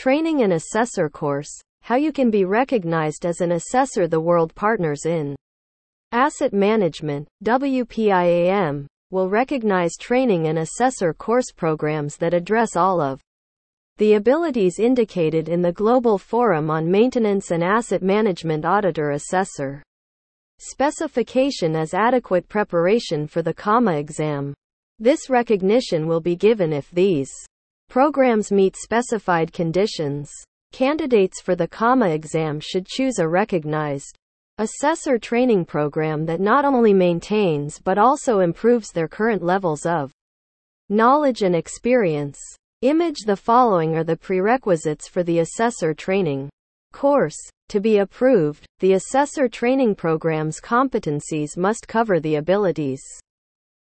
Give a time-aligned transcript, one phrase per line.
[0.00, 5.04] Training and Assessor Course How you can be recognized as an assessor the world partners
[5.04, 5.36] in
[6.10, 13.20] Asset Management, WPIAM, will recognize training and assessor course programs that address all of
[13.98, 19.82] the abilities indicated in the Global Forum on Maintenance and Asset Management Auditor Assessor
[20.60, 24.54] specification as adequate preparation for the CAMA exam.
[24.98, 27.30] This recognition will be given if these
[27.90, 30.30] programs meet specified conditions.
[30.70, 34.16] Candidates for the CAMA exam should choose a recognized
[34.58, 40.12] assessor training program that not only maintains but also improves their current levels of
[40.88, 42.38] knowledge and experience.
[42.82, 46.48] Image the following are the prerequisites for the assessor training
[46.92, 47.38] course.
[47.70, 53.02] To be approved, the assessor training program's competencies must cover the abilities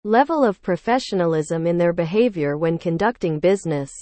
[0.03, 3.92] level of professionalism in their behavior when conducting business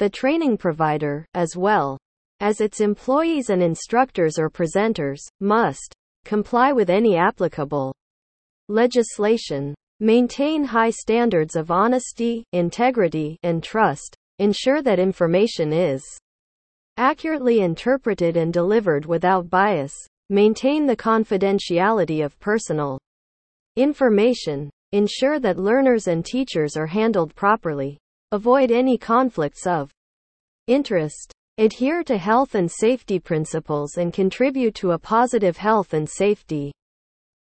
[0.00, 1.98] the training provider, as well
[2.40, 5.92] as its employees and instructors or presenters, must
[6.24, 7.94] comply with any applicable
[8.70, 16.02] legislation, maintain high standards of honesty, integrity, and trust, ensure that information is
[16.96, 19.92] accurately interpreted and delivered without bias,
[20.30, 22.98] maintain the confidentiality of personal
[23.76, 27.98] information, ensure that learners and teachers are handled properly,
[28.32, 29.90] Avoid any conflicts of
[30.68, 31.32] interest.
[31.58, 36.72] Adhere to health and safety principles and contribute to a positive health and safety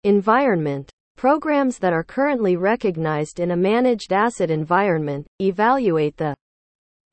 [0.03, 0.89] environment.
[1.17, 6.35] Programs that are currently recognized in a managed asset environment evaluate the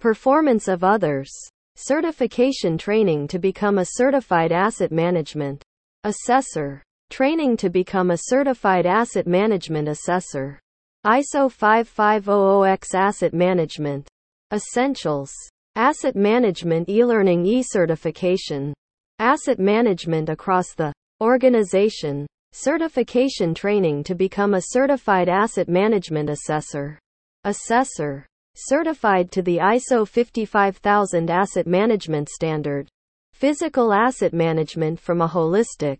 [0.00, 1.30] performance of others.
[1.74, 5.62] Certification training to become a certified asset management
[6.04, 6.82] assessor.
[7.08, 10.60] Training to become a certified asset management assessor.
[11.04, 14.06] ISO 5500X Asset Management.
[14.52, 15.32] Essentials.
[15.74, 18.72] Asset Management e-learning e-certification.
[19.18, 22.24] Asset Management across the organization.
[22.52, 27.00] Certification training to become a certified asset management assessor.
[27.42, 28.24] Assessor.
[28.54, 32.86] Certified to the ISO 55000 Asset Management Standard.
[33.32, 35.98] Physical Asset Management from a holistic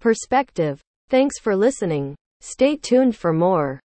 [0.00, 0.80] perspective.
[1.08, 2.16] Thanks for listening.
[2.40, 3.78] Stay tuned for more.